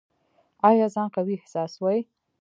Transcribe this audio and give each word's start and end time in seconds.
ایا 0.69 0.87
ځان 0.93 1.07
قوي 1.15 1.35
احساسوئ؟ 1.37 1.99